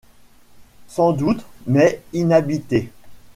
Sans 0.87 1.11
doute, 1.11 1.45
mais 1.67 2.01
inhabitées. 2.13 2.89